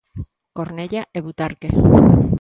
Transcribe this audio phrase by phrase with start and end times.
[0.57, 1.67] Cornellá e Butarque.